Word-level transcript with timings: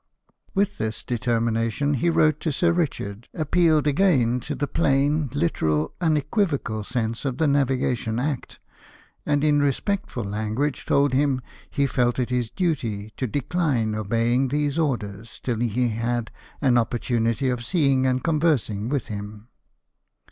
With 0.55 0.79
this 0.79 1.03
determination 1.03 1.93
he 1.93 2.09
wrote 2.09 2.39
to 2.39 2.51
Sir 2.51 2.73
Eichard, 2.73 3.25
appealed 3.35 3.85
again 3.85 4.39
to 4.39 4.55
the 4.55 4.65
plain, 4.65 5.29
literal, 5.31 5.93
unequivocal 6.01 6.83
sense 6.83 7.23
of 7.23 7.37
the 7.37 7.45
Navigation 7.45 8.17
Act; 8.17 8.57
and 9.27 9.43
in 9.43 9.61
respectful 9.61 10.23
language 10.23 10.87
told 10.87 11.13
him 11.13 11.39
he 11.69 11.85
felt 11.85 12.17
it 12.17 12.31
his 12.31 12.49
duty 12.49 13.13
to 13.15 13.27
decline 13.27 13.93
obeying 13.93 14.47
these 14.47 14.79
orders 14.79 15.39
till 15.39 15.59
he 15.59 15.89
had 15.89 16.31
an 16.61 16.79
opportunity 16.79 17.47
of 17.49 17.63
seeing 17.63 18.07
and 18.07 18.23
conversing 18.23 18.89
with 18.89 19.05
him. 19.05 19.49